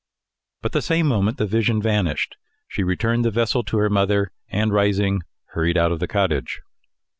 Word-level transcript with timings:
But 0.63 0.71
the 0.71 0.81
same 0.81 1.05
moment 1.05 1.37
the 1.37 1.45
vision 1.45 1.79
vanished; 1.79 2.35
she 2.67 2.81
returned 2.81 3.23
the 3.23 3.29
vessel 3.29 3.61
to 3.65 3.77
her 3.77 3.87
mother, 3.87 4.31
and 4.49 4.73
rising, 4.73 5.21
hurried 5.49 5.77
out 5.77 5.91
of 5.91 5.99
the 5.99 6.07
cottage. 6.07 6.63